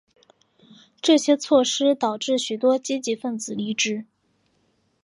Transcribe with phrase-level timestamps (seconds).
[0.99, 4.05] 这些措施导致许多积极份子离职。